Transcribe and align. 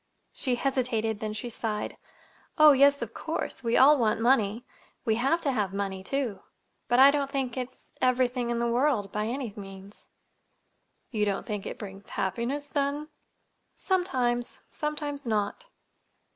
She 0.33 0.55
hesitated; 0.55 1.19
then 1.19 1.31
she 1.33 1.47
sighed. 1.47 1.95
"Oh, 2.57 2.71
yes, 2.71 3.03
of 3.03 3.13
course. 3.13 3.63
We 3.63 3.77
all 3.77 3.99
want 3.99 4.19
money. 4.19 4.65
We 5.05 5.13
have 5.21 5.39
to 5.41 5.51
have 5.51 5.75
money, 5.75 6.03
too; 6.03 6.39
but 6.87 6.97
I 6.97 7.11
don't 7.11 7.29
think 7.29 7.55
it's—everything 7.55 8.49
in 8.49 8.57
the 8.57 8.65
world, 8.65 9.11
by 9.11 9.27
any 9.27 9.53
means." 9.55 10.07
"You 11.11 11.23
don't 11.25 11.45
think 11.45 11.67
it 11.67 11.77
brings 11.77 12.09
happiness, 12.09 12.67
then?" 12.67 13.09
"Sometimes. 13.75 14.61
Sometimes 14.71 15.27
not." 15.27 15.67